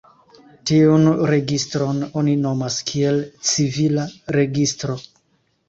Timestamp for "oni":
2.23-2.35